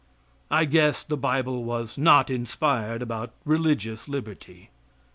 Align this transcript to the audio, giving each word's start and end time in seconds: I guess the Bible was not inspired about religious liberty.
I 0.49 0.65
guess 0.65 1.03
the 1.03 1.15
Bible 1.15 1.63
was 1.63 1.95
not 1.95 2.31
inspired 2.31 3.03
about 3.03 3.33
religious 3.45 4.07
liberty. 4.09 4.71